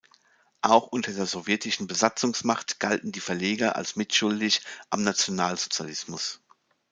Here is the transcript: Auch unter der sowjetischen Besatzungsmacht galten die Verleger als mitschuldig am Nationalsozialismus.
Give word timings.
Auch 0.63 0.87
unter 0.87 1.13
der 1.13 1.27
sowjetischen 1.27 1.85
Besatzungsmacht 1.85 2.79
galten 2.79 3.11
die 3.11 3.19
Verleger 3.19 3.75
als 3.75 3.95
mitschuldig 3.97 4.61
am 4.89 5.03
Nationalsozialismus. 5.03 6.41